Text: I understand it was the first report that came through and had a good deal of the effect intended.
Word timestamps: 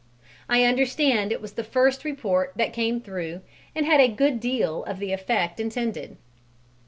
I 0.49 0.63
understand 0.63 1.31
it 1.31 1.43
was 1.43 1.53
the 1.53 1.63
first 1.63 2.03
report 2.03 2.53
that 2.55 2.73
came 2.73 3.01
through 3.01 3.41
and 3.75 3.85
had 3.85 3.99
a 3.99 4.07
good 4.07 4.39
deal 4.39 4.83
of 4.85 4.97
the 4.97 5.13
effect 5.13 5.59
intended. 5.59 6.17